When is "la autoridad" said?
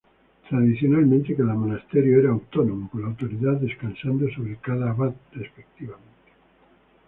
3.03-3.57